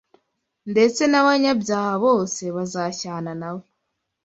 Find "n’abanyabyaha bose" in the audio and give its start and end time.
1.07-2.43